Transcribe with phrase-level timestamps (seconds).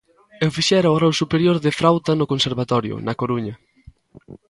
[0.45, 3.55] Eu fixera o grao superior de frauta no conservatorio, na Coruña.